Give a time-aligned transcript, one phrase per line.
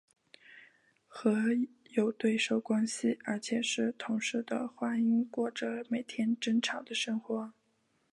[1.07, 1.31] 和
[1.91, 7.53] 有对手关系而且是同室的花音过着每天争吵的生活。